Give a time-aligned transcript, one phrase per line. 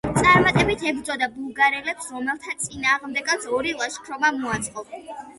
[0.17, 4.85] წარმატებით ებრძოდა ბულგარელებს, რომელთა წინააღმდეგაც ორი ლაშქრობა მოაწყო.